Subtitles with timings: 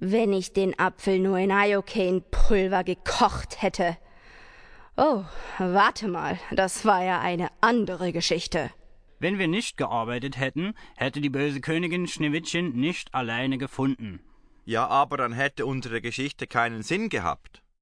[0.00, 3.98] Wenn ich den Apfel nur in Iocane-Pulver gekocht hätte.
[4.96, 5.24] Oh,
[5.58, 8.70] warte mal, das war ja eine andere Geschichte.
[9.18, 14.20] Wenn wir nicht gearbeitet hätten, hätte die böse Königin Schneewittchen nicht alleine gefunden.
[14.64, 17.59] Ja, aber dann hätte unsere Geschichte keinen Sinn gehabt.